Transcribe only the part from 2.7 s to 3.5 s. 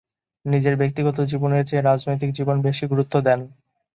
গুরুত্ব দেন।